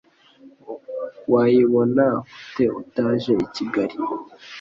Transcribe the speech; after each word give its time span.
wayibona 1.31 2.05
ute 2.37 2.65
utaje 2.81 3.31
ikigali 3.45 3.95